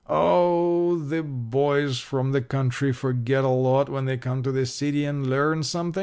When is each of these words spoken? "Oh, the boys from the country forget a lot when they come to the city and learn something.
"Oh, 0.09 0.97
the 0.97 1.21
boys 1.21 1.99
from 1.99 2.31
the 2.31 2.41
country 2.41 2.91
forget 2.91 3.43
a 3.43 3.49
lot 3.49 3.87
when 3.87 4.05
they 4.05 4.17
come 4.17 4.41
to 4.41 4.51
the 4.51 4.65
city 4.65 5.05
and 5.05 5.27
learn 5.29 5.61
something. 5.61 5.99